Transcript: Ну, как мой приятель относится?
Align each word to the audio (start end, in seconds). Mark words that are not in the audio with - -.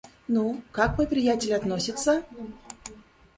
Ну, 0.27 0.63
как 0.71 0.97
мой 0.97 1.05
приятель 1.05 1.53
относится? 1.53 2.23